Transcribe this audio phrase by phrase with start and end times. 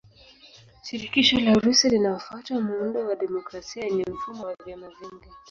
[0.85, 5.27] Shirikisho la Urusi linafuata muundo wa demokrasia yenye mfumo wa vyama vingi.